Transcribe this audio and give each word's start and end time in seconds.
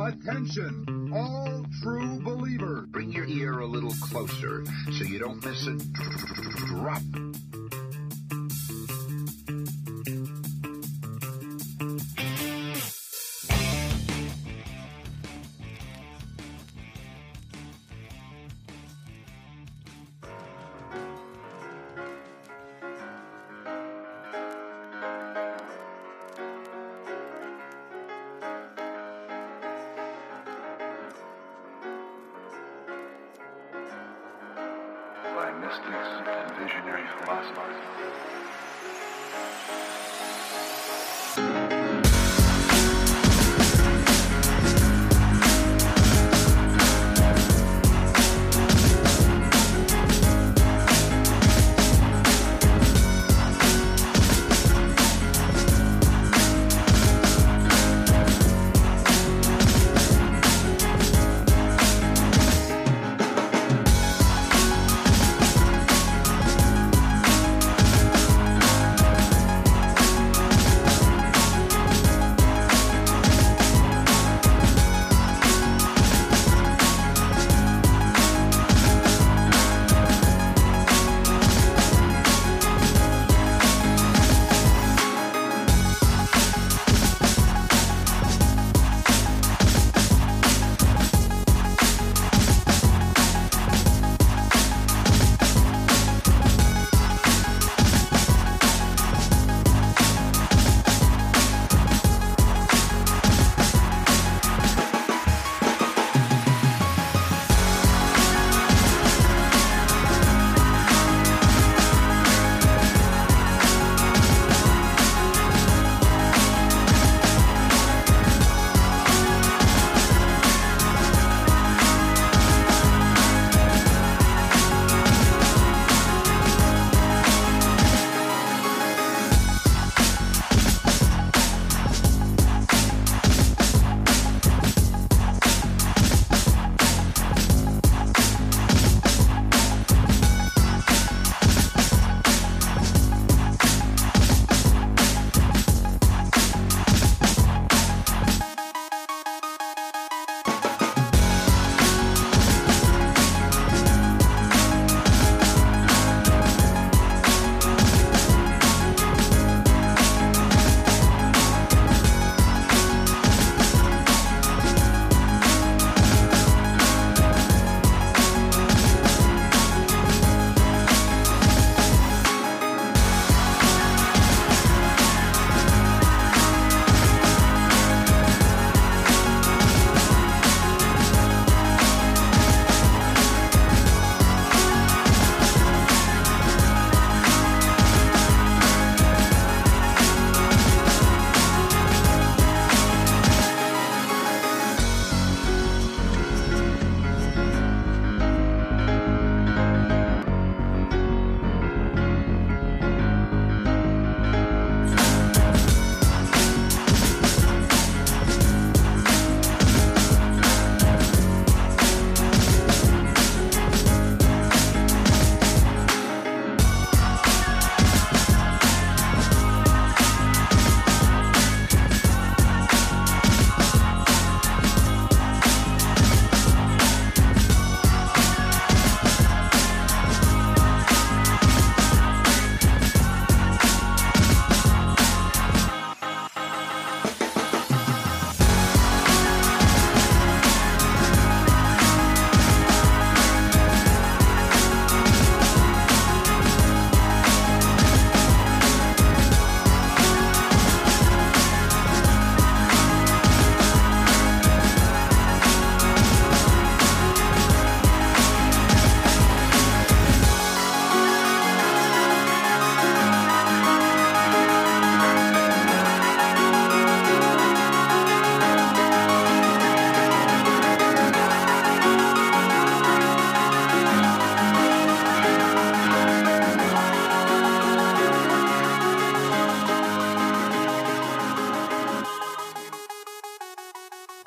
Attention, 0.00 1.10
all 1.12 1.66
true 1.82 2.20
believers. 2.20 2.86
Bring 2.90 3.10
your 3.10 3.26
ear 3.26 3.58
a 3.58 3.66
little 3.66 3.92
closer 4.00 4.64
so 4.92 5.04
you 5.04 5.18
don't 5.18 5.44
miss 5.44 5.66
a 5.66 5.76
drop. 6.66 7.02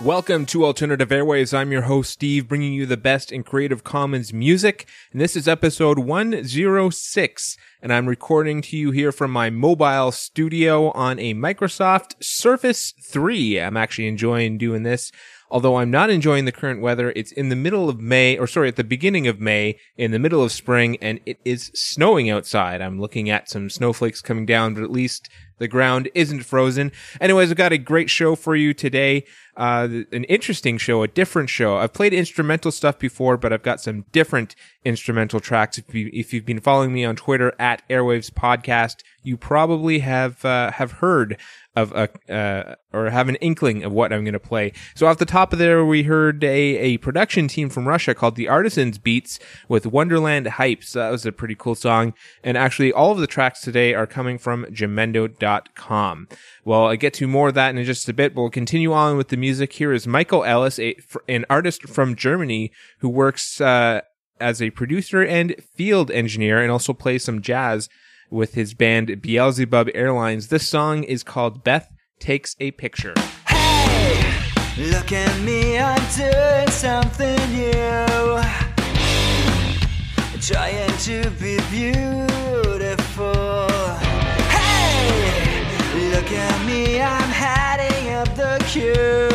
Welcome 0.03 0.47
to 0.47 0.65
Alternative 0.65 1.07
Airwaves. 1.09 1.55
I'm 1.55 1.71
your 1.71 1.83
host, 1.83 2.09
Steve, 2.09 2.47
bringing 2.47 2.73
you 2.73 2.87
the 2.87 2.97
best 2.97 3.31
in 3.31 3.43
Creative 3.43 3.83
Commons 3.83 4.33
music. 4.33 4.87
And 5.11 5.21
this 5.21 5.35
is 5.35 5.47
episode 5.47 5.99
106. 5.99 7.57
And 7.83 7.93
I'm 7.93 8.09
recording 8.09 8.63
to 8.63 8.77
you 8.77 8.89
here 8.89 9.11
from 9.11 9.29
my 9.29 9.51
mobile 9.51 10.11
studio 10.11 10.89
on 10.93 11.19
a 11.19 11.35
Microsoft 11.35 12.15
Surface 12.19 12.95
3. 13.03 13.61
I'm 13.61 13.77
actually 13.77 14.07
enjoying 14.07 14.57
doing 14.57 14.81
this 14.81 15.11
Although 15.51 15.75
I'm 15.75 15.91
not 15.91 16.09
enjoying 16.09 16.45
the 16.45 16.53
current 16.53 16.81
weather, 16.81 17.11
it's 17.13 17.33
in 17.33 17.49
the 17.49 17.57
middle 17.57 17.89
of 17.89 17.99
May, 17.99 18.37
or 18.37 18.47
sorry, 18.47 18.69
at 18.69 18.77
the 18.77 18.85
beginning 18.85 19.27
of 19.27 19.41
May, 19.41 19.77
in 19.97 20.11
the 20.11 20.19
middle 20.19 20.41
of 20.41 20.53
spring, 20.53 20.97
and 21.01 21.19
it 21.25 21.39
is 21.43 21.71
snowing 21.75 22.29
outside. 22.29 22.81
I'm 22.81 23.01
looking 23.01 23.29
at 23.29 23.49
some 23.49 23.69
snowflakes 23.69 24.21
coming 24.21 24.45
down, 24.45 24.73
but 24.75 24.83
at 24.83 24.89
least 24.89 25.29
the 25.61 25.67
ground 25.67 26.09
isn't 26.15 26.41
frozen. 26.43 26.91
Anyways, 27.21 27.51
I've 27.51 27.57
got 27.57 27.71
a 27.71 27.77
great 27.77 28.09
show 28.09 28.35
for 28.35 28.55
you 28.55 28.73
today. 28.73 29.25
Uh, 29.55 29.87
an 30.11 30.23
interesting 30.23 30.79
show, 30.79 31.03
a 31.03 31.07
different 31.07 31.51
show. 31.51 31.77
I've 31.77 31.93
played 31.93 32.15
instrumental 32.15 32.71
stuff 32.71 32.97
before, 32.97 33.37
but 33.37 33.53
I've 33.53 33.61
got 33.61 33.79
some 33.79 34.05
different 34.11 34.55
instrumental 34.83 35.39
tracks. 35.39 35.77
If, 35.77 35.93
you, 35.93 36.09
if 36.11 36.33
you've 36.33 36.47
been 36.47 36.61
following 36.61 36.91
me 36.91 37.05
on 37.05 37.15
Twitter 37.15 37.53
at 37.59 37.87
Airwaves 37.89 38.31
Podcast, 38.31 39.03
you 39.21 39.37
probably 39.37 39.99
have 39.99 40.43
uh, 40.43 40.71
have 40.71 40.93
heard 40.93 41.37
of 41.75 41.91
a 41.93 42.09
uh, 42.33 42.75
or 42.91 43.09
have 43.09 43.29
an 43.29 43.35
inkling 43.35 43.83
of 43.83 43.91
what 43.91 44.11
I'm 44.11 44.23
going 44.23 44.33
to 44.33 44.39
play. 44.39 44.73
So 44.95 45.07
off 45.07 45.17
the 45.17 45.25
top 45.25 45.53
of 45.53 45.59
there, 45.59 45.85
we 45.85 46.03
heard 46.03 46.43
a, 46.43 46.47
a 46.47 46.97
production 46.97 47.47
team 47.47 47.69
from 47.69 47.87
Russia 47.87 48.13
called 48.13 48.35
the 48.35 48.49
Artisans 48.49 48.97
Beats 48.97 49.39
with 49.69 49.85
Wonderland 49.85 50.47
Hypes. 50.47 50.91
That 50.93 51.09
was 51.09 51.25
a 51.25 51.31
pretty 51.31 51.55
cool 51.55 51.75
song. 51.75 52.13
And 52.43 52.57
actually, 52.57 52.91
all 52.91 53.11
of 53.11 53.19
the 53.19 53.27
tracks 53.27 53.61
today 53.61 53.93
are 53.93 54.07
coming 54.07 54.37
from 54.37 54.65
Jamendo.com. 54.65 56.27
Well, 56.65 56.87
I 56.87 56.97
get 56.97 57.13
to 57.15 57.27
more 57.27 57.49
of 57.49 57.55
that 57.55 57.75
in 57.75 57.83
just 57.85 58.09
a 58.09 58.13
bit, 58.13 58.35
but 58.35 58.41
we'll 58.41 58.49
continue 58.49 58.91
on 58.91 59.15
with 59.15 59.29
the 59.29 59.37
music. 59.37 59.73
Here 59.73 59.93
is 59.93 60.05
Michael 60.05 60.43
Ellis, 60.43 60.77
a, 60.77 60.95
an 61.29 61.45
artist 61.49 61.87
from 61.87 62.15
Germany 62.15 62.71
who 62.99 63.07
works 63.07 63.61
uh, 63.61 64.01
as 64.41 64.61
a 64.61 64.71
producer 64.71 65.23
and 65.23 65.55
field 65.73 66.11
engineer 66.11 66.61
and 66.61 66.71
also 66.71 66.93
plays 66.93 67.23
some 67.23 67.41
jazz 67.41 67.87
with 68.31 68.55
his 68.55 68.73
band 68.73 69.21
Beelzebub 69.21 69.89
Airlines. 69.93 70.47
This 70.47 70.67
song 70.67 71.03
is 71.03 71.23
called 71.23 71.63
Beth 71.63 71.91
Takes 72.19 72.55
a 72.59 72.71
Picture. 72.71 73.13
Hey, 73.47 74.33
look 74.77 75.11
at 75.11 75.39
me, 75.41 75.77
I'm 75.77 76.01
doing 76.15 76.69
something 76.69 77.37
new. 77.53 78.41
Trying 80.41 80.97
to 80.97 81.29
be 81.39 81.59
beautiful. 81.69 83.67
Hey, 84.49 86.09
look 86.11 86.31
at 86.31 86.65
me, 86.65 86.99
I'm 86.99 87.29
heading 87.29 88.13
up 88.15 88.35
the 88.35 88.63
queue. 88.67 89.30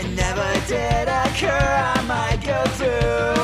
it 0.00 0.08
never 0.16 0.52
did 0.66 1.06
occur. 1.06 1.68
I 1.94 2.02
might 2.08 2.42
go 2.42 2.64
through. 2.78 3.36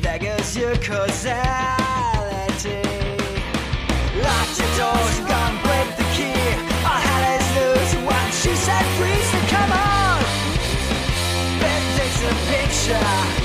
There 0.00 0.18
goes 0.18 0.56
your 0.56 0.74
causality. 0.76 1.36
Lock 4.24 4.48
your 4.56 4.72
doors 4.80 5.18
and 5.18 5.28
gone 5.28 5.56
break 5.66 5.88
the 6.00 6.06
key. 6.16 6.40
Our 6.88 7.00
head 7.08 7.24
is 7.36 7.44
loose. 7.58 7.92
When 8.08 8.26
she 8.40 8.52
said, 8.56 8.84
"Please, 8.96 9.28
so 9.32 9.38
come 9.54 9.72
on." 9.72 10.24
Ben 11.60 11.82
takes 11.98 12.20
a 12.22 12.24
picture. 12.48 13.39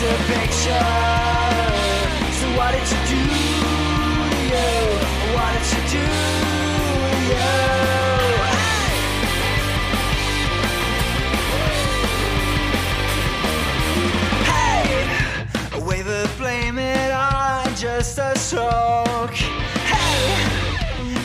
picture. 0.00 0.88
So 2.38 2.46
what 2.56 2.70
did 2.70 2.88
you 2.88 3.00
do? 3.08 3.22
to 4.30 4.38
you? 4.52 4.70
What 5.34 5.50
did 5.54 5.66
you 5.74 5.82
do? 5.90 6.06
to 7.10 7.32
you? 7.32 7.48
Hey, 14.46 14.86
a 15.72 15.80
wave 15.84 16.06
of 16.06 16.30
blame 16.38 16.78
it 16.78 17.10
on 17.10 17.74
just 17.74 18.18
a 18.18 18.38
stroke. 18.38 19.34
Hey, 19.34 20.46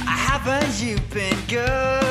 haven't 0.07 0.81
you 0.81 0.97
been 1.11 1.37
good 1.47 2.02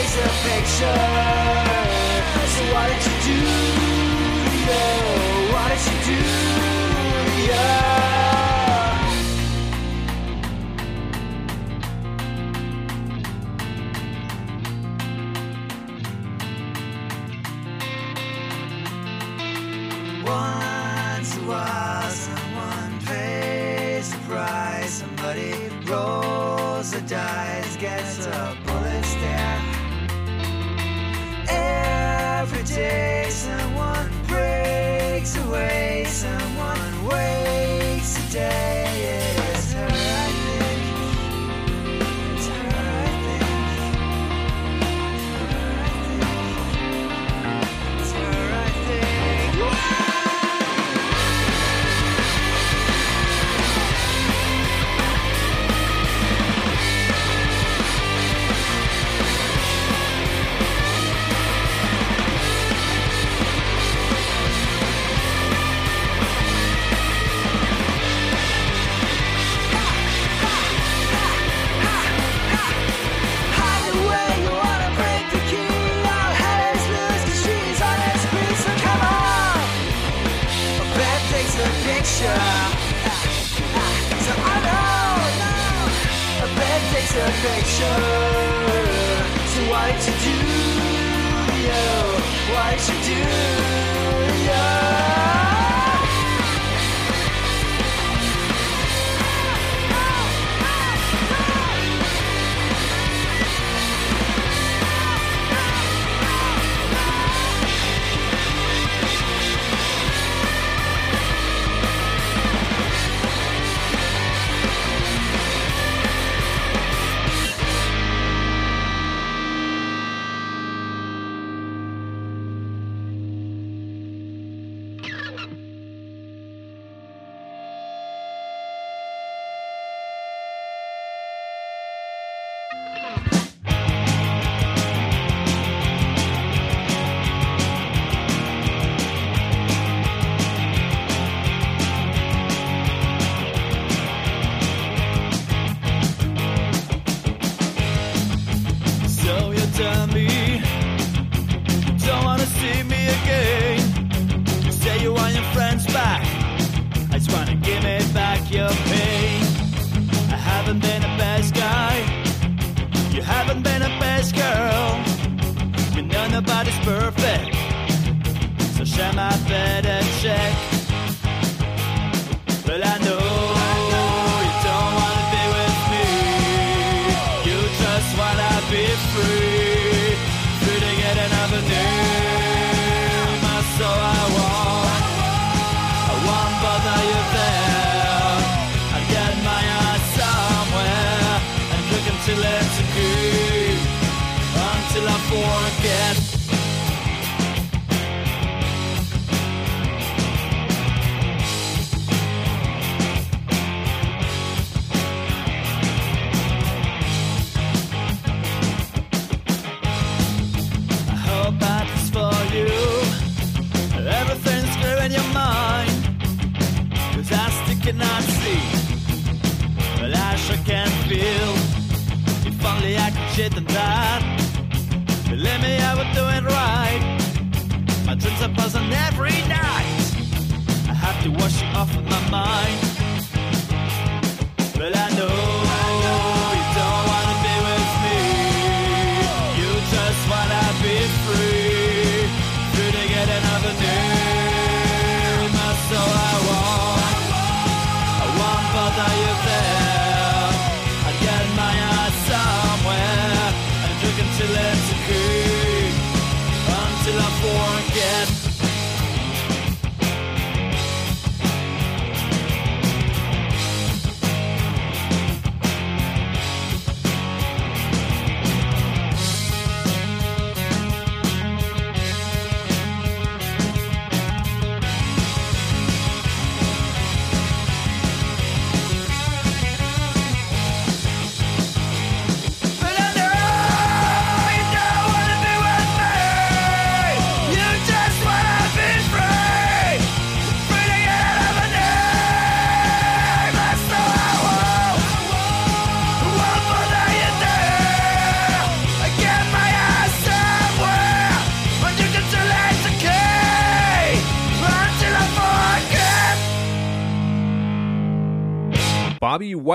takes 0.00 0.16
a 0.16 0.28
picture. 0.46 1.00
So 2.52 2.62
what 2.74 2.86
did 2.90 3.02
you 3.06 3.14
do? 3.26 3.38
you? 4.56 4.82
What 5.52 5.68
did 5.70 6.06
you 6.06 6.16
do? 6.16 6.49
Rolls 27.12 27.59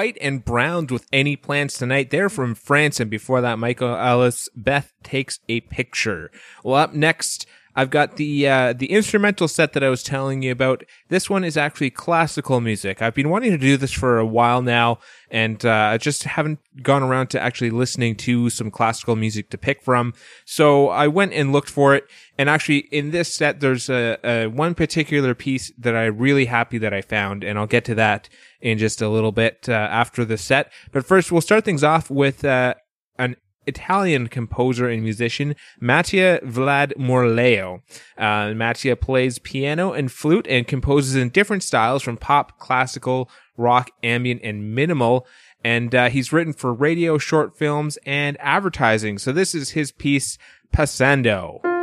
White 0.05 0.17
and 0.21 0.45
Browns 0.45 0.91
with 0.91 1.07
Any 1.11 1.35
Plans 1.35 1.73
Tonight. 1.73 2.11
They're 2.11 2.29
from 2.29 2.53
France. 2.53 2.99
And 2.99 3.09
before 3.09 3.41
that, 3.41 3.57
Michael 3.57 3.95
Ellis, 3.95 4.47
Beth 4.55 4.93
Takes 5.01 5.39
a 5.49 5.61
Picture. 5.61 6.29
Well, 6.63 6.75
up 6.75 6.93
next, 6.93 7.47
I've 7.75 7.89
got 7.89 8.17
the, 8.17 8.47
uh, 8.47 8.73
the 8.73 8.91
instrumental 8.91 9.47
set 9.47 9.73
that 9.73 9.83
I 9.83 9.89
was 9.89 10.03
telling 10.03 10.43
you 10.43 10.51
about. 10.51 10.83
This 11.09 11.27
one 11.27 11.43
is 11.43 11.57
actually 11.57 11.89
classical 11.89 12.61
music. 12.61 13.01
I've 13.01 13.15
been 13.15 13.31
wanting 13.31 13.49
to 13.49 13.57
do 13.57 13.77
this 13.77 13.91
for 13.91 14.19
a 14.19 14.25
while 14.27 14.61
now 14.61 14.99
and, 15.31 15.65
uh, 15.65 15.71
I 15.71 15.97
just 15.97 16.25
haven't 16.25 16.59
gone 16.83 17.01
around 17.01 17.31
to 17.31 17.41
actually 17.41 17.71
listening 17.71 18.15
to 18.17 18.51
some 18.51 18.69
classical 18.69 19.15
music 19.15 19.49
to 19.49 19.57
pick 19.57 19.81
from. 19.81 20.13
So 20.45 20.89
I 20.89 21.07
went 21.07 21.33
and 21.33 21.51
looked 21.51 21.71
for 21.71 21.95
it. 21.95 22.07
And 22.37 22.47
actually 22.47 22.87
in 22.91 23.09
this 23.09 23.33
set, 23.33 23.59
there's 23.59 23.89
a, 23.89 24.19
a 24.23 24.45
one 24.45 24.75
particular 24.75 25.33
piece 25.33 25.71
that 25.79 25.95
I'm 25.95 26.19
really 26.19 26.45
happy 26.45 26.77
that 26.77 26.93
I 26.93 27.01
found. 27.01 27.43
And 27.43 27.57
I'll 27.57 27.65
get 27.65 27.85
to 27.85 27.95
that 27.95 28.29
in 28.61 28.77
just 28.77 29.01
a 29.01 29.09
little 29.09 29.31
bit 29.31 29.67
uh, 29.67 29.73
after 29.73 30.25
the 30.25 30.37
set. 30.37 30.71
But 30.91 31.05
first, 31.05 31.31
we'll 31.31 31.41
start 31.41 31.65
things 31.65 31.83
off 31.83 32.09
with 32.09 32.43
uh, 32.43 32.75
an 33.17 33.35
Italian 33.67 34.27
composer 34.27 34.89
and 34.89 35.03
musician, 35.03 35.55
Mattia 35.79 36.39
Vlad 36.43 36.93
Morleo. 36.97 37.81
Uh, 38.17 38.53
Mattia 38.53 38.95
plays 38.95 39.39
piano 39.39 39.93
and 39.93 40.11
flute 40.11 40.47
and 40.49 40.67
composes 40.67 41.15
in 41.15 41.29
different 41.29 41.63
styles 41.63 42.03
from 42.03 42.17
pop, 42.17 42.59
classical, 42.59 43.29
rock, 43.57 43.91
ambient, 44.03 44.41
and 44.43 44.73
minimal. 44.75 45.25
And 45.63 45.95
uh, 45.95 46.09
he's 46.09 46.31
written 46.31 46.53
for 46.53 46.73
radio, 46.73 47.17
short 47.17 47.57
films, 47.57 47.97
and 48.05 48.37
advertising. 48.39 49.17
So 49.17 49.31
this 49.31 49.55
is 49.55 49.71
his 49.71 49.91
piece, 49.91 50.37
Passando. 50.71 51.74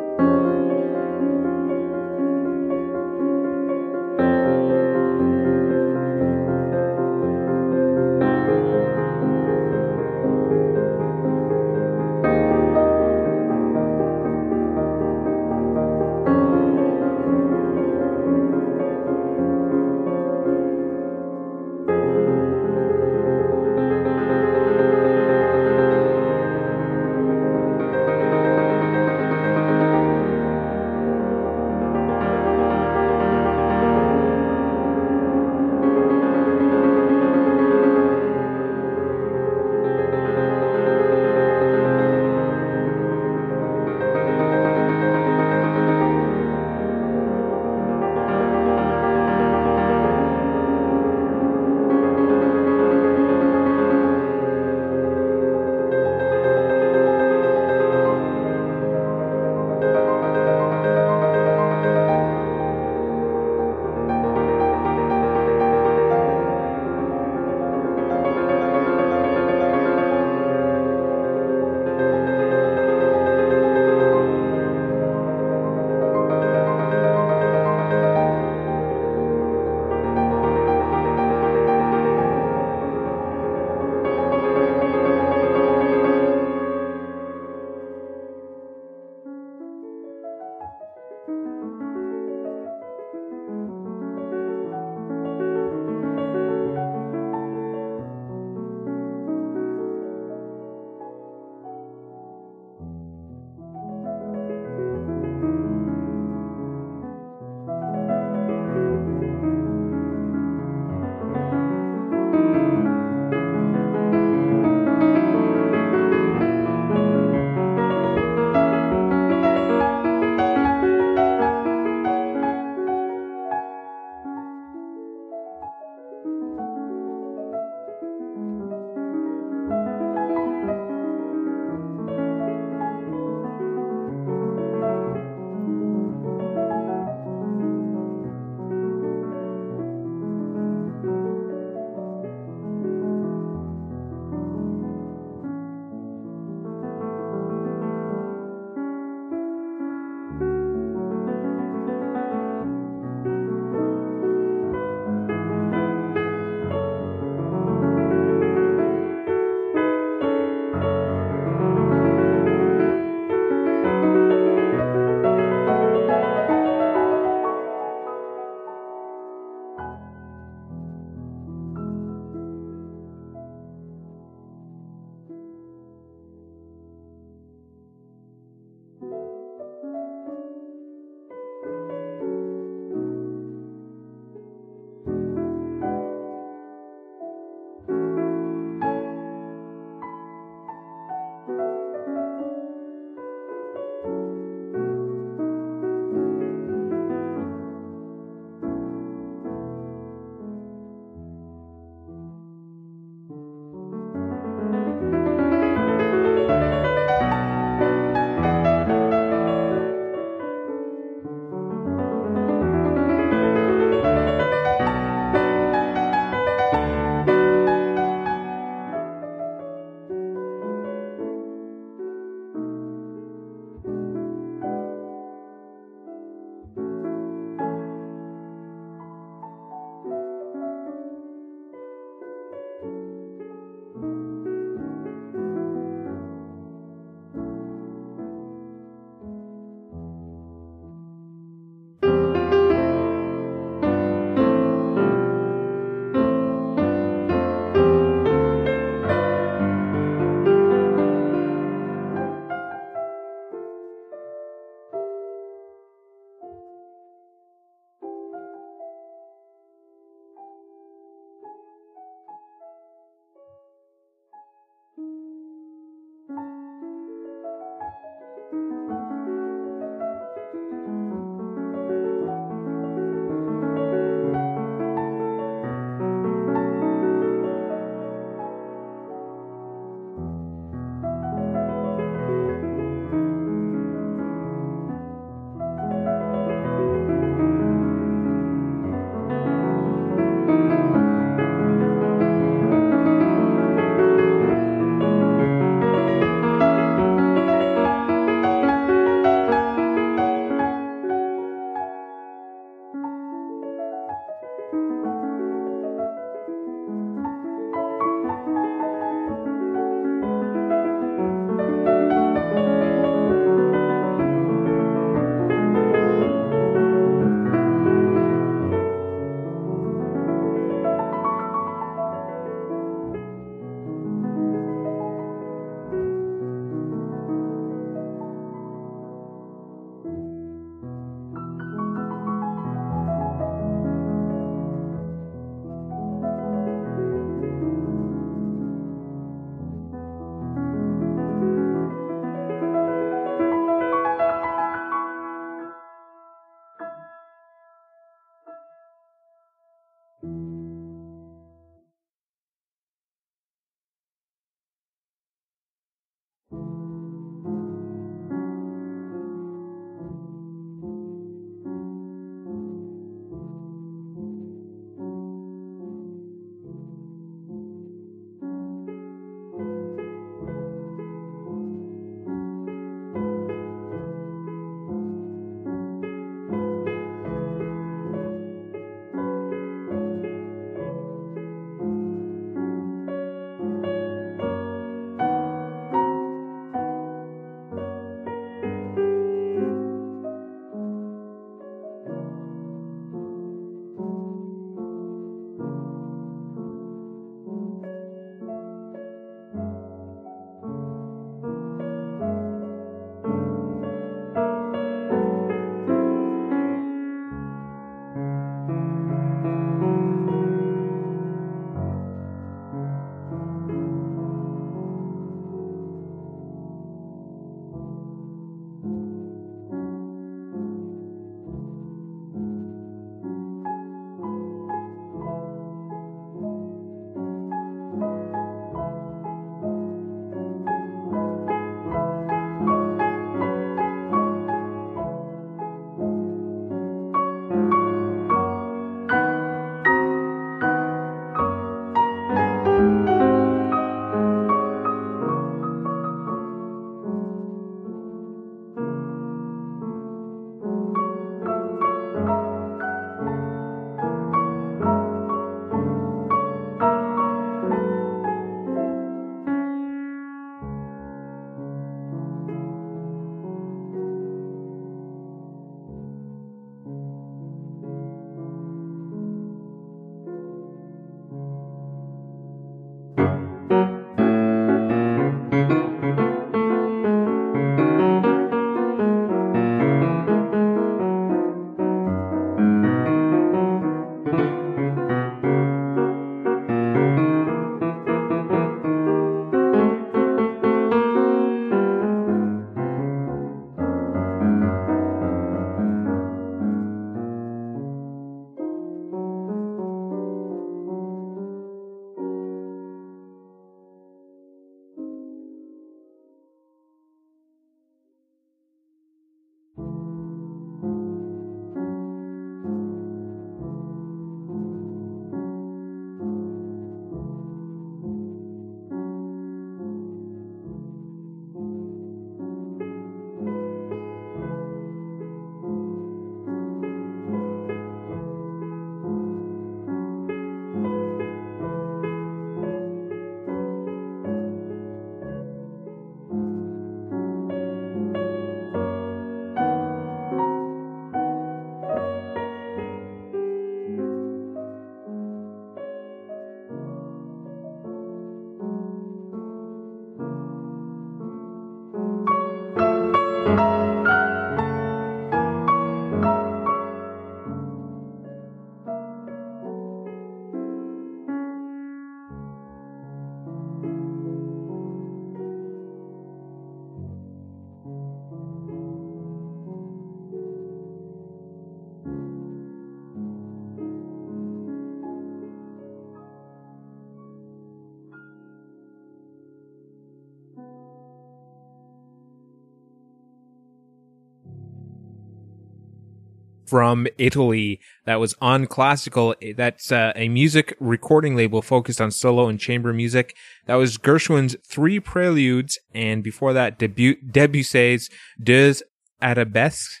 from 586.68 587.06
Italy 587.16 587.80
that 588.04 588.20
was 588.20 588.34
on 588.40 588.66
classical. 588.66 589.34
That's 589.56 589.90
uh, 589.90 590.12
a 590.14 590.28
music 590.28 590.76
recording 590.78 591.34
label 591.34 591.62
focused 591.62 592.00
on 592.00 592.10
solo 592.10 592.48
and 592.48 592.60
chamber 592.60 592.92
music. 592.92 593.34
That 593.66 593.76
was 593.76 593.96
Gershwin's 593.96 594.56
three 594.66 595.00
preludes 595.00 595.78
and 595.94 596.22
before 596.22 596.52
that 596.52 596.78
Debussy's 596.78 598.10
Deux 598.42 598.74
Arabesques 599.22 600.00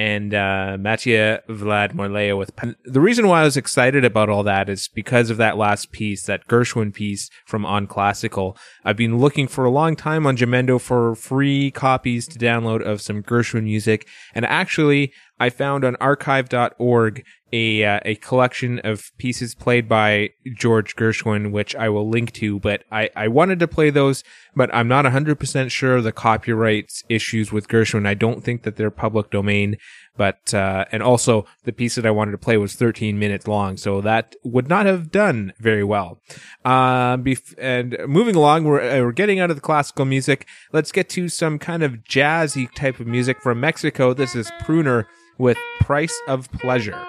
and 0.00 0.32
uh, 0.32 0.78
Mattia 0.80 1.42
Vlad 1.48 1.92
Morleo 1.92 2.38
with 2.38 2.52
the 2.84 3.00
reason 3.00 3.28
why 3.28 3.42
I 3.42 3.44
was 3.44 3.58
excited 3.58 4.04
about 4.04 4.30
all 4.30 4.42
that 4.44 4.70
is 4.70 4.88
because 4.88 5.28
of 5.28 5.36
that 5.36 5.58
last 5.58 5.92
piece, 5.92 6.22
that 6.24 6.46
Gershwin 6.48 6.94
piece 6.94 7.28
from 7.44 7.66
On 7.66 7.86
Classical. 7.86 8.56
I've 8.84 8.96
been 8.96 9.18
looking 9.18 9.46
for 9.46 9.64
a 9.64 9.70
long 9.70 9.96
time 9.96 10.26
on 10.26 10.38
Jamendo 10.38 10.80
for 10.80 11.14
free 11.14 11.70
copies 11.70 12.26
to 12.28 12.38
download 12.38 12.82
of 12.82 13.02
some 13.02 13.22
Gershwin 13.22 13.64
music, 13.64 14.08
and 14.34 14.46
actually 14.46 15.12
I 15.40 15.48
found 15.48 15.84
on 15.84 15.96
archive.org 15.96 17.24
a 17.52 17.84
uh, 17.84 18.00
a 18.04 18.14
collection 18.16 18.78
of 18.80 19.10
pieces 19.18 19.54
played 19.54 19.88
by 19.88 20.30
George 20.54 20.94
Gershwin, 20.94 21.50
which 21.50 21.74
I 21.74 21.88
will 21.88 22.08
link 22.08 22.32
to. 22.34 22.60
But 22.60 22.84
I, 22.92 23.08
I 23.16 23.26
wanted 23.28 23.58
to 23.60 23.66
play 23.66 23.90
those, 23.90 24.22
but 24.54 24.72
I'm 24.72 24.86
not 24.86 25.04
100% 25.06 25.70
sure 25.70 26.00
the 26.00 26.12
copyrights 26.12 27.02
issues 27.08 27.50
with 27.50 27.68
Gershwin. 27.68 28.06
I 28.06 28.14
don't 28.14 28.44
think 28.44 28.62
that 28.62 28.76
they're 28.76 28.90
public 28.90 29.30
domain. 29.30 29.78
But 30.16 30.52
uh, 30.52 30.84
and 30.92 31.02
also 31.02 31.46
the 31.64 31.72
piece 31.72 31.94
that 31.94 32.04
I 32.04 32.10
wanted 32.10 32.32
to 32.32 32.38
play 32.38 32.56
was 32.56 32.74
13 32.74 33.18
minutes 33.18 33.48
long, 33.48 33.76
so 33.76 34.00
that 34.00 34.34
would 34.44 34.68
not 34.68 34.86
have 34.86 35.10
done 35.10 35.52
very 35.58 35.84
well. 35.84 36.20
Um, 36.64 37.24
bef- 37.24 37.54
and 37.58 37.96
moving 38.06 38.36
along, 38.36 38.64
we're 38.64 38.80
uh, 38.80 39.00
we're 39.00 39.12
getting 39.12 39.40
out 39.40 39.50
of 39.50 39.56
the 39.56 39.62
classical 39.62 40.04
music. 40.04 40.46
Let's 40.72 40.92
get 40.92 41.08
to 41.10 41.28
some 41.28 41.58
kind 41.58 41.82
of 41.82 42.04
jazzy 42.04 42.72
type 42.74 43.00
of 43.00 43.06
music 43.06 43.40
from 43.40 43.60
Mexico. 43.60 44.12
This 44.12 44.34
is 44.34 44.50
Pruner 44.62 45.06
with 45.38 45.58
Price 45.80 46.18
of 46.28 46.50
Pleasure. 46.52 47.02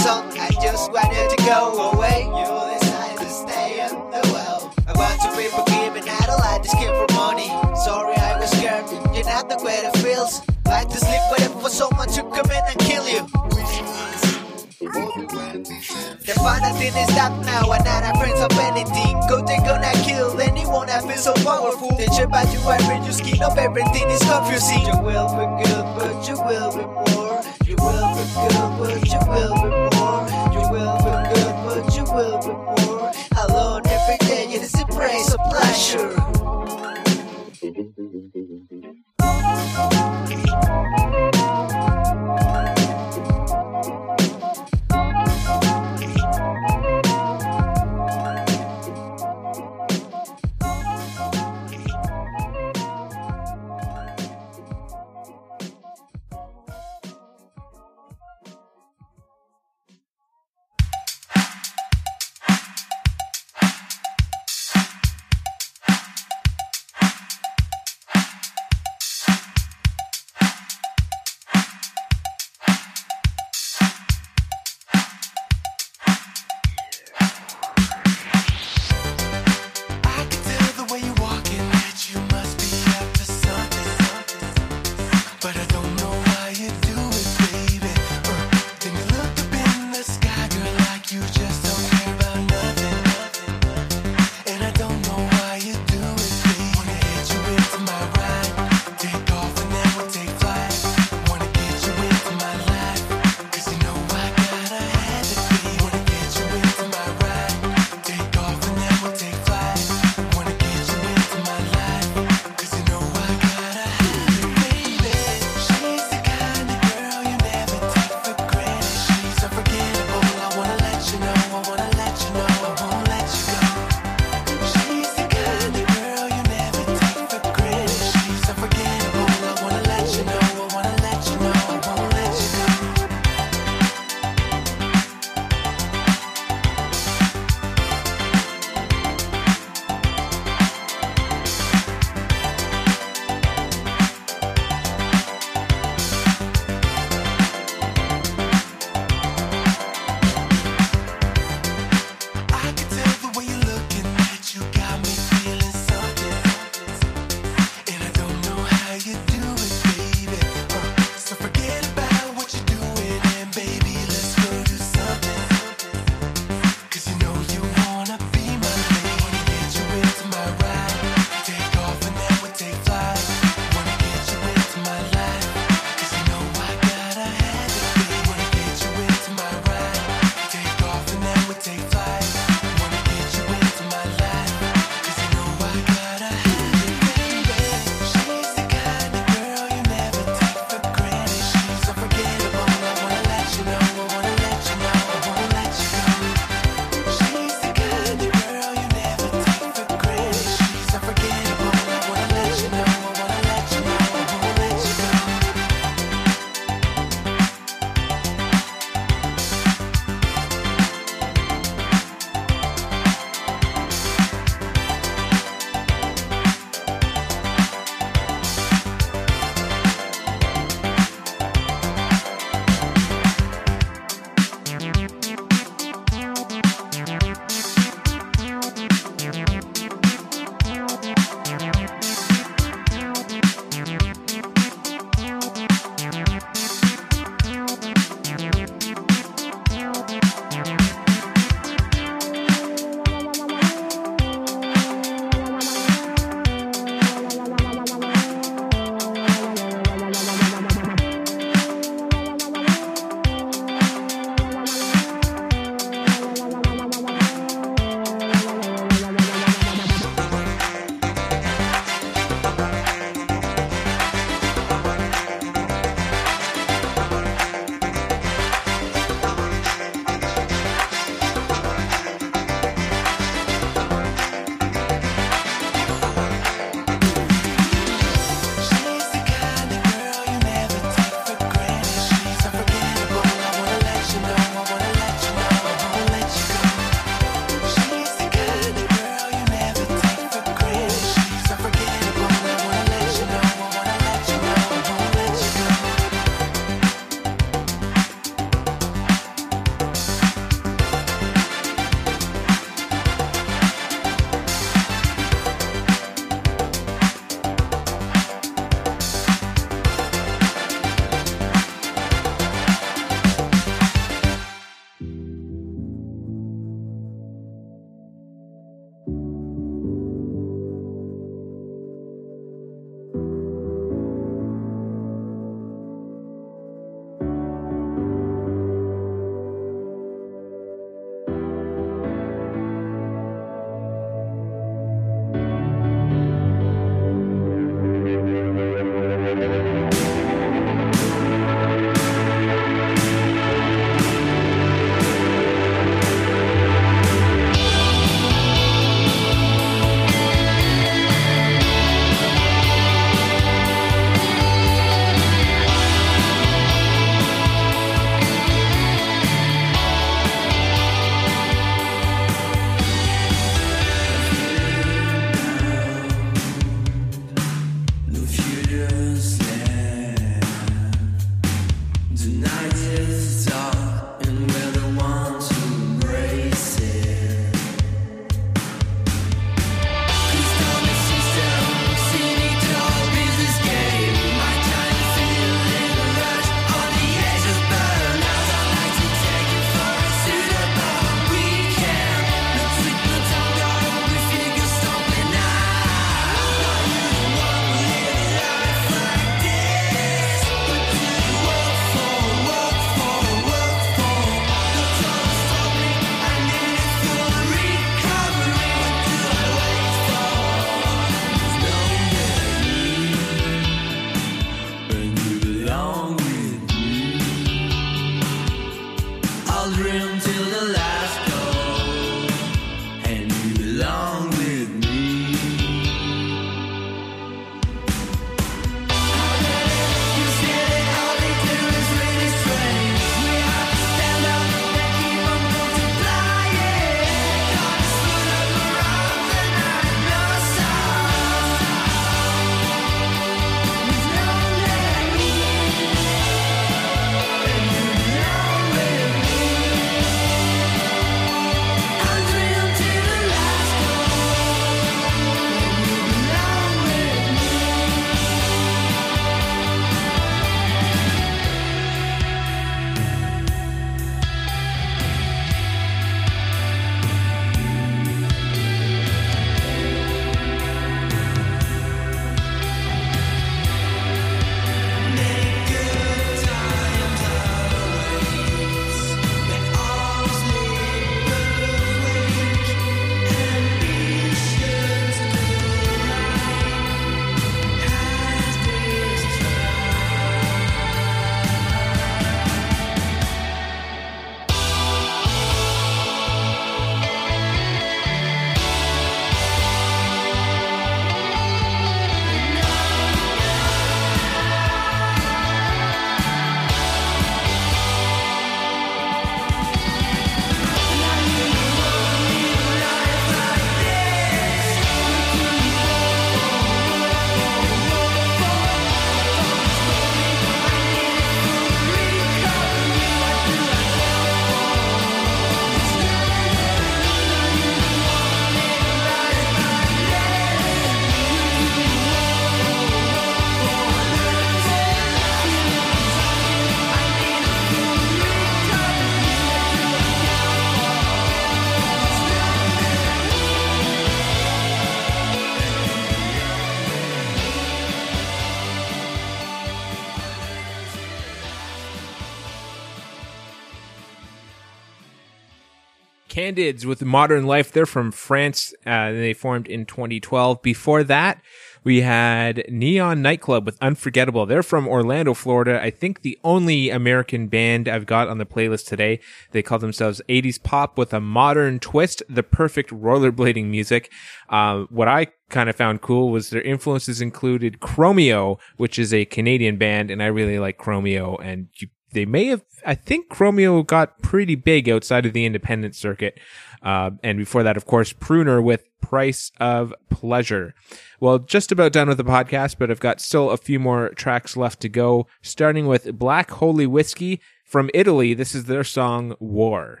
Bandids 556.50 556.84
with 556.84 557.02
Modern 557.04 557.46
Life. 557.46 557.70
They're 557.70 557.86
from 557.86 558.10
France. 558.10 558.74
Uh, 558.84 559.12
they 559.12 559.32
formed 559.32 559.68
in 559.68 559.86
2012. 559.86 560.60
Before 560.62 561.04
that, 561.04 561.40
we 561.84 562.00
had 562.00 562.64
Neon 562.68 563.22
Nightclub 563.22 563.64
with 563.64 563.78
Unforgettable. 563.80 564.46
They're 564.46 564.62
from 564.62 564.88
Orlando, 564.88 565.32
Florida. 565.32 565.80
I 565.80 565.90
think 565.90 566.22
the 566.22 566.38
only 566.42 566.90
American 566.90 567.46
band 567.46 567.88
I've 567.88 568.06
got 568.06 568.28
on 568.28 568.38
the 568.38 568.46
playlist 568.46 568.88
today. 568.88 569.20
They 569.52 569.62
call 569.62 569.78
themselves 569.78 570.20
80s 570.28 570.60
pop 570.60 570.98
with 570.98 571.14
a 571.14 571.20
modern 571.20 571.78
twist, 571.78 572.22
the 572.28 572.42
perfect 572.42 572.90
rollerblading 572.90 573.66
music. 573.66 574.10
Uh, 574.48 574.84
what 574.90 575.06
I 575.06 575.28
kind 575.50 575.70
of 575.70 575.76
found 575.76 576.00
cool 576.00 576.30
was 576.30 576.50
their 576.50 576.62
influences 576.62 577.20
included 577.20 577.78
Chromeo, 577.80 578.58
which 578.76 578.98
is 578.98 579.14
a 579.14 579.24
Canadian 579.24 579.76
band, 579.76 580.10
and 580.10 580.20
I 580.20 580.26
really 580.26 580.58
like 580.58 580.78
Chromeo, 580.78 581.38
and 581.42 581.68
you 581.76 581.88
they 582.12 582.24
may 582.24 582.46
have. 582.46 582.62
I 582.84 582.94
think 582.94 583.28
Chromeo 583.28 583.86
got 583.86 584.22
pretty 584.22 584.54
big 584.54 584.88
outside 584.88 585.26
of 585.26 585.32
the 585.32 585.44
independent 585.44 585.94
circuit, 585.94 586.38
uh, 586.82 587.10
and 587.22 587.38
before 587.38 587.62
that, 587.62 587.76
of 587.76 587.86
course, 587.86 588.12
Pruner 588.12 588.62
with 588.62 588.84
Price 589.00 589.52
of 589.60 589.94
Pleasure. 590.08 590.74
Well, 591.18 591.38
just 591.38 591.72
about 591.72 591.92
done 591.92 592.08
with 592.08 592.16
the 592.16 592.24
podcast, 592.24 592.76
but 592.78 592.90
I've 592.90 593.00
got 593.00 593.20
still 593.20 593.50
a 593.50 593.56
few 593.56 593.78
more 593.78 594.10
tracks 594.10 594.56
left 594.56 594.80
to 594.80 594.88
go. 594.88 595.26
Starting 595.42 595.86
with 595.86 596.18
Black 596.18 596.50
Holy 596.52 596.86
Whiskey 596.86 597.40
from 597.64 597.90
Italy. 597.94 598.34
This 598.34 598.54
is 598.54 598.64
their 598.64 598.84
song 598.84 599.34
War. 599.38 600.00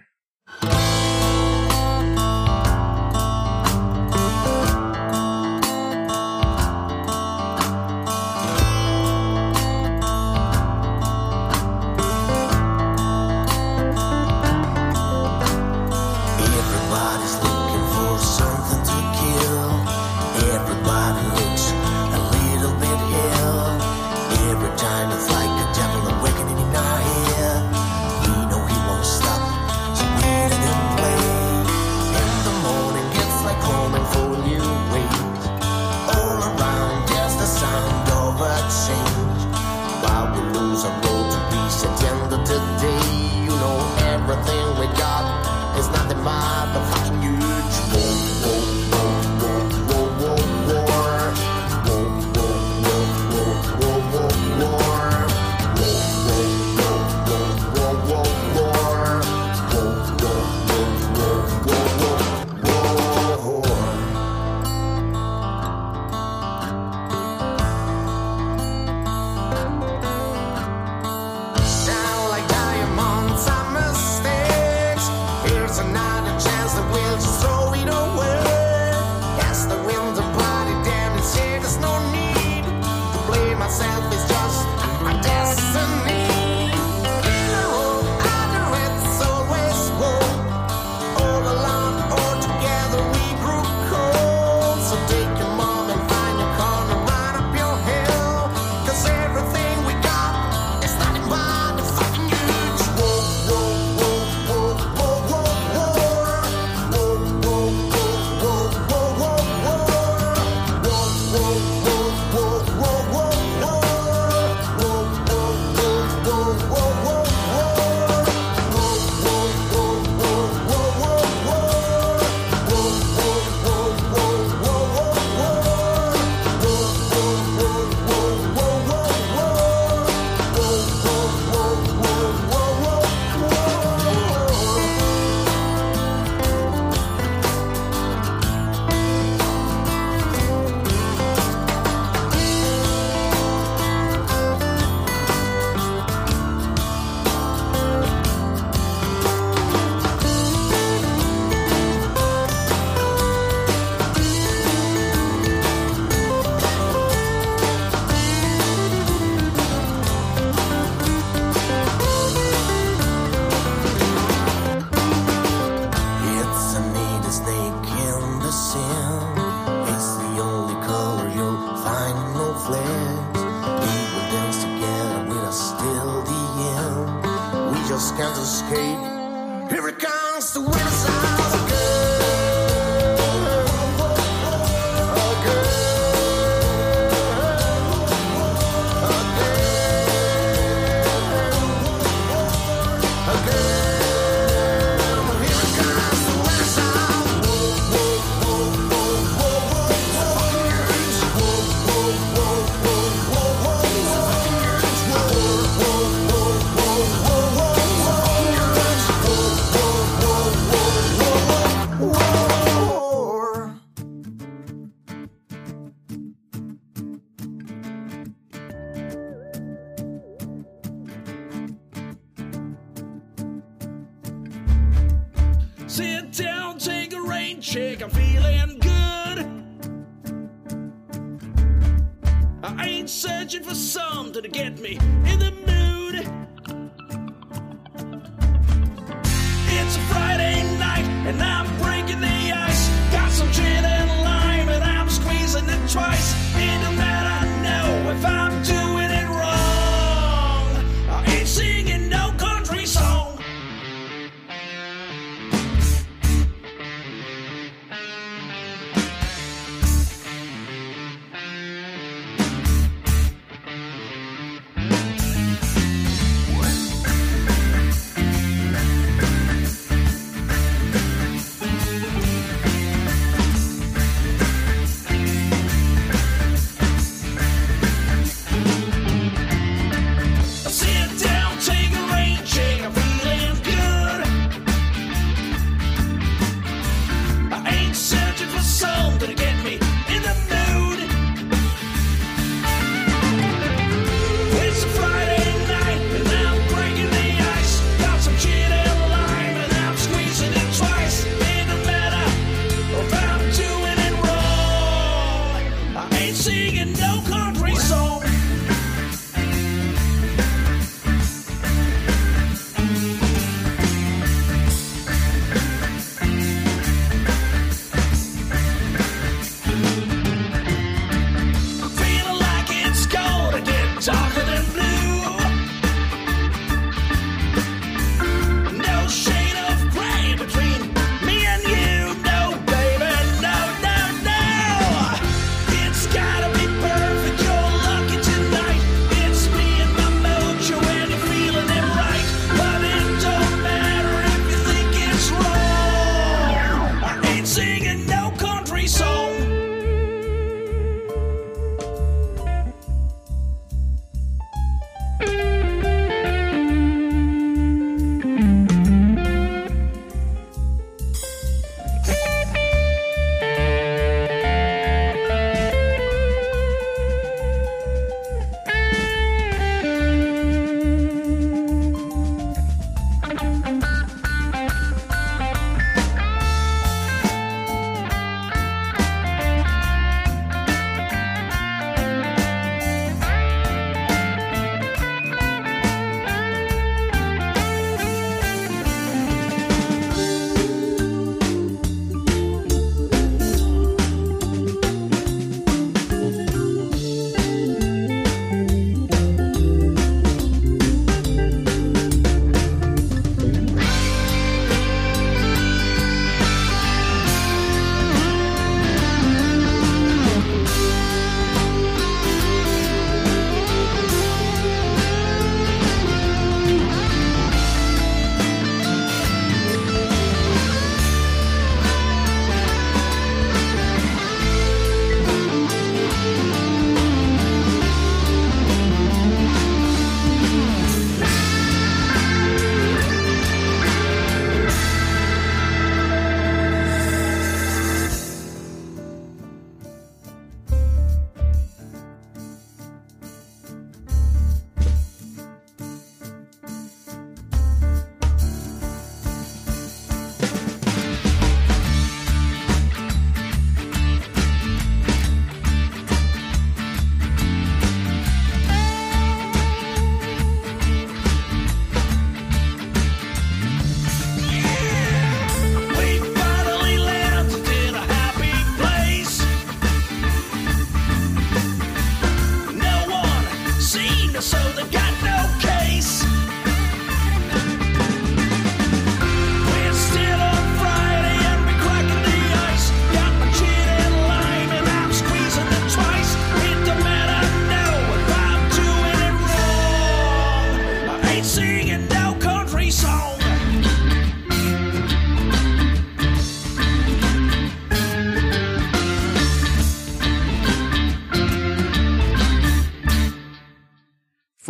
can't 178.08 178.36
escape. 178.38 179.70
Here 179.70 179.86
it 179.88 179.98
comes 179.98 180.54
the 180.54 180.60
winner. 180.60 180.89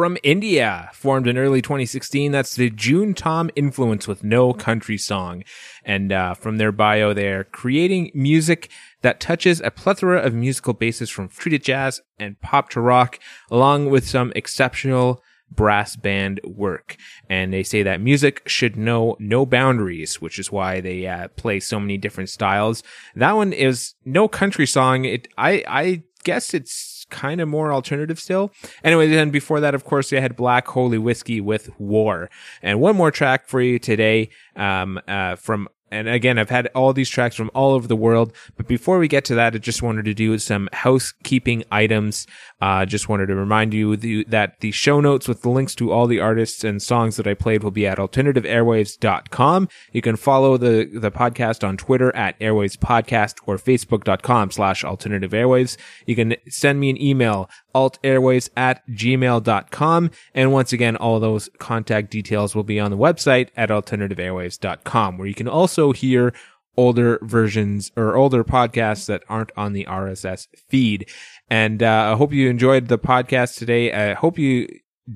From 0.01 0.17
India, 0.23 0.89
formed 0.95 1.27
in 1.27 1.37
early 1.37 1.61
2016. 1.61 2.33
That's 2.33 2.57
the 2.57 2.71
June 2.71 3.13
Tom 3.13 3.51
influence 3.55 4.09
with 4.09 4.25
no 4.25 4.55
country 4.55 4.97
song. 4.97 5.45
And 5.85 6.11
uh, 6.11 6.33
from 6.33 6.57
their 6.57 6.73
bio, 6.73 7.13
they're 7.13 7.45
creating 7.45 8.11
music 8.15 8.71
that 9.03 9.21
touches 9.21 9.61
a 9.61 9.71
plethora 9.71 10.19
of 10.19 10.33
musical 10.33 10.73
bases 10.73 11.11
from 11.11 11.29
free 11.29 11.51
to 11.51 11.59
jazz 11.59 12.01
and 12.19 12.41
pop 12.41 12.71
to 12.71 12.81
rock, 12.81 13.19
along 13.51 13.91
with 13.91 14.09
some 14.09 14.33
exceptional 14.35 15.23
brass 15.51 15.97
band 15.97 16.41
work. 16.45 16.97
And 17.29 17.53
they 17.53 17.63
say 17.63 17.83
that 17.83 18.01
music 18.01 18.49
should 18.49 18.79
know 18.79 19.19
no 19.19 19.45
boundaries, 19.45 20.19
which 20.19 20.39
is 20.39 20.51
why 20.51 20.81
they 20.81 21.07
uh, 21.07 21.29
play 21.29 21.61
so 21.61 21.79
many 21.79 21.99
different 21.99 22.31
styles. 22.31 22.83
That 23.15 23.37
one 23.37 23.53
is 23.53 23.93
no 24.07 24.29
country 24.29 24.67
song. 24.67 25.05
It, 25.05 25.29
I, 25.37 25.63
I 25.69 26.05
guess 26.25 26.55
it's 26.55 27.00
kind 27.11 27.41
of 27.41 27.49
more 27.49 27.73
alternative 27.73 28.19
still. 28.19 28.53
Anyway, 28.83 29.09
then 29.09 29.31
before 29.31 29.61
that, 29.61 29.75
of 29.75 29.85
course, 29.85 30.11
they 30.11 30.21
had 30.21 30.37
Black 30.37 30.69
Holy 30.69 30.99
Whiskey 30.99 31.41
with 31.41 31.71
War. 31.79 32.31
And 32.63 32.81
one 32.81 32.97
more 32.97 33.11
track 33.11 33.47
for 33.47 33.61
you 33.61 33.79
today, 33.79 34.31
um, 34.57 35.01
uh, 35.07 35.37
from 35.37 35.69
and 35.91 36.09
again, 36.09 36.39
I've 36.39 36.51
had 36.51 36.69
all 36.69 36.93
these 36.93 37.09
tracks 37.09 37.35
from 37.35 37.51
all 37.55 37.73
over 37.73 37.89
the 37.89 37.97
world. 37.97 38.33
But 38.57 38.69
before 38.69 38.99
we 38.99 39.09
get 39.09 39.25
to 39.27 39.35
that, 39.35 39.55
I 39.55 39.59
just 39.59 39.83
wanted 39.83 40.05
to 40.05 40.15
do 40.15 40.39
some 40.39 40.69
housekeeping 40.73 41.65
items. 41.73 42.27
Uh, 42.61 42.85
just 42.87 43.09
wanted 43.09 43.27
to 43.27 43.35
remind 43.35 43.75
you 43.75 43.97
that 44.25 44.61
the 44.61 44.71
show 44.71 45.01
notes 45.01 45.27
with 45.27 45.43
the 45.43 45.51
links 45.51 45.75
to 45.77 45.91
all 45.91 46.07
the 46.07 46.21
artists 46.21 46.63
and 46.63 46.81
songs 46.81 47.17
that 47.17 47.27
I 47.27 47.35
played 47.35 47.65
will 47.65 47.71
be 47.71 47.87
at 47.87 47.99
alternativeairwaves.com. 47.99 49.69
You 49.93 50.03
can 50.03 50.17
follow 50.17 50.57
the, 50.57 50.89
the 50.93 51.11
podcast 51.11 51.67
on 51.67 51.77
Twitter 51.77 52.15
at 52.15 52.39
Airwaves 52.39 52.77
Podcast 52.77 53.37
or 53.47 53.57
Facebook.com 53.57 54.51
slash 54.53 54.85
alternative 54.85 55.33
airwaves. 55.33 55.77
You 56.07 56.15
can 56.15 56.37
send 56.49 56.79
me 56.79 56.91
an 56.91 57.01
email, 57.03 57.51
altairwaves 57.75 58.51
at 58.57 58.87
gmail.com. 58.89 60.11
And 60.35 60.53
once 60.53 60.73
again, 60.73 60.97
all 60.97 61.21
those 61.21 61.49
contact 61.59 62.11
details 62.11 62.55
will 62.55 62.65
be 62.65 62.81
on 62.81 62.91
the 62.91 62.97
website 62.97 63.49
at 63.57 63.71
alternativeairwaves.com, 63.71 65.19
where 65.19 65.29
you 65.29 65.35
can 65.35 65.49
also 65.49 65.93
hear 65.93 66.33
older 66.77 67.19
versions 67.23 67.93
or 67.97 68.17
older 68.17 68.45
podcasts 68.45 69.07
that 69.07 69.23
aren't 69.29 69.53
on 69.57 69.73
the 69.73 69.85
RSS 69.85 70.49
feed. 70.69 71.09
And 71.49 71.83
uh, 71.83 72.13
I 72.13 72.17
hope 72.17 72.33
you 72.33 72.49
enjoyed 72.49 72.89
the 72.89 72.99
podcast 72.99 73.59
today. 73.59 73.93
I 73.93 74.15
hope 74.15 74.39
you 74.39 74.69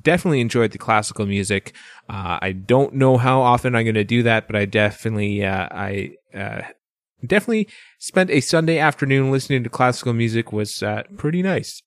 definitely 0.03 0.41
enjoyed 0.41 0.73
the 0.73 0.79
classical 0.79 1.27
music. 1.27 1.75
Uh, 2.09 2.39
I 2.43 2.53
don't 2.53 2.95
know 2.95 3.17
how 3.17 3.41
often 3.41 3.75
I'm 3.75 3.85
going 3.85 3.95
to 3.95 4.05
do 4.05 4.23
that, 4.25 4.47
but 4.47 4.57
I 4.57 4.65
definitely, 4.65 5.45
uh, 5.45 5.69
I, 5.71 6.15
uh, 6.35 6.63
definitely 7.25 7.69
spent 7.99 8.31
a 8.31 8.41
Sunday 8.41 8.79
afternoon 8.79 9.31
listening 9.31 9.65
to 9.65 9.71
classical 9.71 10.13
music 10.13 10.53
was 10.53 10.83
uh, 10.83 11.05
pretty 11.17 11.43
nice. 11.43 11.83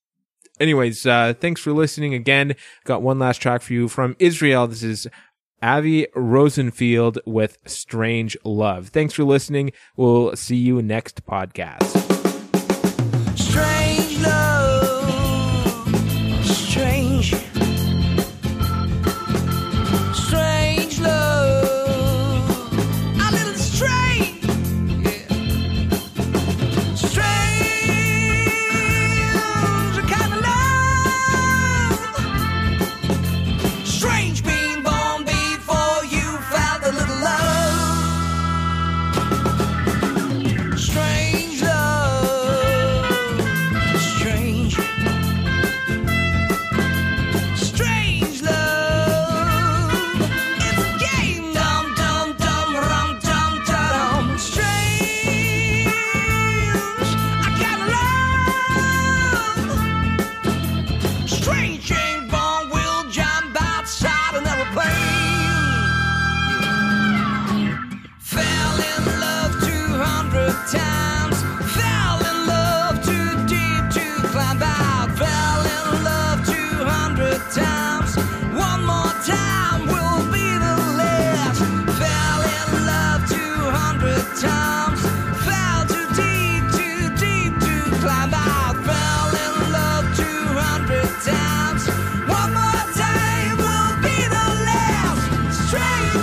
Anyways, 0.59 1.05
uh, 1.05 1.33
thanks 1.39 1.61
for 1.61 1.71
listening 1.71 2.13
again. 2.13 2.55
Got 2.83 3.01
one 3.01 3.19
last 3.19 3.37
track 3.37 3.61
for 3.61 3.73
you 3.73 3.87
from 3.87 4.15
Israel. 4.19 4.67
This 4.67 4.83
is 4.83 5.07
Avi 5.61 6.07
Rosenfeld 6.15 7.19
with 7.25 7.57
Strange 7.65 8.37
Love. 8.43 8.89
Thanks 8.89 9.13
for 9.13 9.23
listening. 9.23 9.71
We'll 9.95 10.35
see 10.35 10.55
you 10.57 10.81
next 10.81 11.25
podcast. 11.25 12.06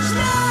Stop. 0.01 0.43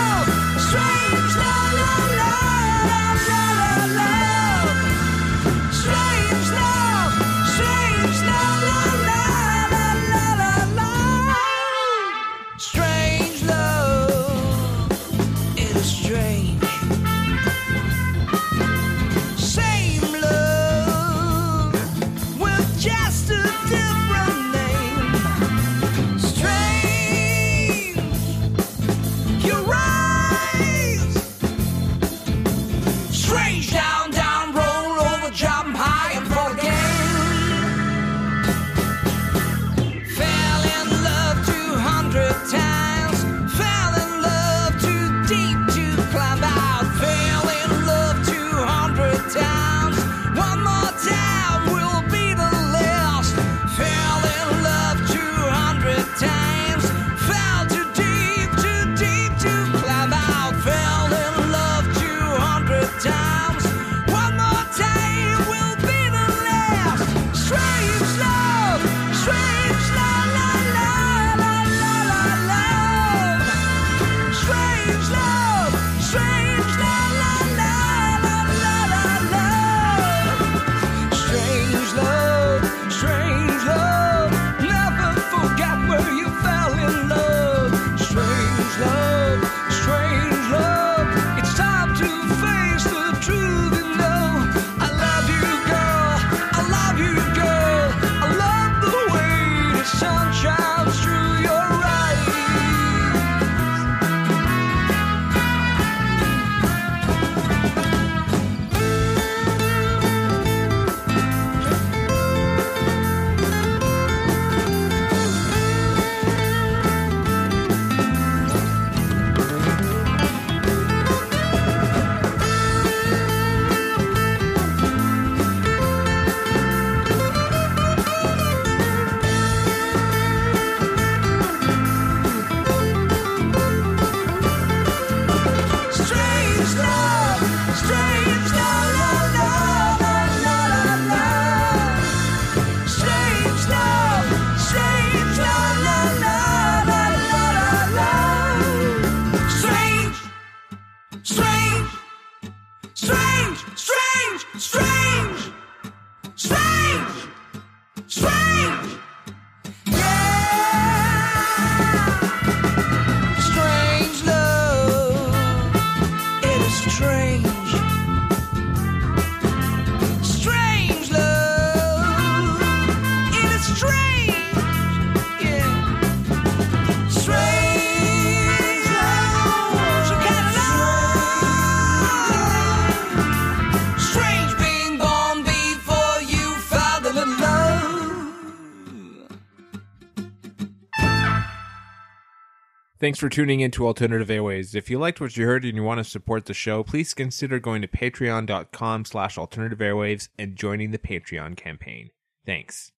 Thanks 193.03 193.19
for 193.19 193.27
tuning 193.27 193.59
in 193.59 193.69
to 193.71 193.85
Alternative 193.85 194.29
Airwaves. 194.29 194.75
If 194.75 194.89
you 194.89 194.97
liked 194.97 195.19
what 195.19 195.35
you 195.35 195.45
heard 195.45 195.65
and 195.65 195.75
you 195.75 195.83
want 195.83 195.97
to 195.97 196.05
support 196.05 196.45
the 196.45 196.53
show, 196.53 196.83
please 196.83 197.13
consider 197.13 197.59
going 197.59 197.81
to 197.81 197.87
patreon.com 197.89 199.03
slash 199.03 199.37
alternative 199.37 199.79
airwaves 199.79 200.29
and 200.39 200.55
joining 200.55 200.91
the 200.91 200.97
Patreon 200.97 201.57
campaign. 201.57 202.11
Thanks. 202.45 202.92